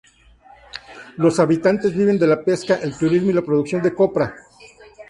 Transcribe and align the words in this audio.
Los 1.17 1.39
habitantes 1.39 1.95
viven 1.95 2.17
de 2.17 2.25
la 2.25 2.43
pesca, 2.43 2.79
el 2.81 2.97
turismo 2.97 3.29
y 3.29 3.33
la 3.33 3.43
producción 3.43 3.83
de 3.83 3.93
Copra. 3.93 4.33